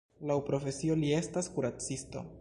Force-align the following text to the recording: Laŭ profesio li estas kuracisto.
Laŭ 0.29 0.37
profesio 0.47 0.97
li 1.03 1.13
estas 1.19 1.53
kuracisto. 1.59 2.29